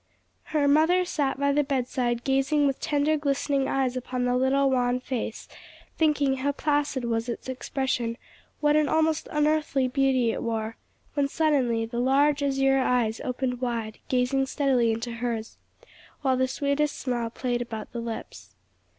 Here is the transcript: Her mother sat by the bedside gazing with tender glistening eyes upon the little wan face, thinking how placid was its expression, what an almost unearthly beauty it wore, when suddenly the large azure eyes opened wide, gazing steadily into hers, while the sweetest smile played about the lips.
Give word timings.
Her 0.45 0.67
mother 0.67 1.05
sat 1.05 1.39
by 1.39 1.51
the 1.51 1.63
bedside 1.63 2.23
gazing 2.23 2.65
with 2.65 2.79
tender 2.79 3.17
glistening 3.17 3.67
eyes 3.67 3.95
upon 3.95 4.25
the 4.25 4.35
little 4.35 4.67
wan 4.71 4.99
face, 4.99 5.47
thinking 5.95 6.37
how 6.37 6.53
placid 6.53 7.05
was 7.05 7.29
its 7.29 7.47
expression, 7.47 8.17
what 8.61 8.75
an 8.75 8.89
almost 8.89 9.27
unearthly 9.29 9.87
beauty 9.87 10.31
it 10.31 10.41
wore, 10.41 10.75
when 11.13 11.27
suddenly 11.27 11.85
the 11.85 11.99
large 11.99 12.41
azure 12.41 12.79
eyes 12.79 13.21
opened 13.23 13.61
wide, 13.61 13.99
gazing 14.09 14.47
steadily 14.47 14.91
into 14.91 15.11
hers, 15.11 15.59
while 16.23 16.35
the 16.35 16.47
sweetest 16.47 16.97
smile 16.97 17.29
played 17.29 17.61
about 17.61 17.91
the 17.91 18.01
lips. 18.01 18.55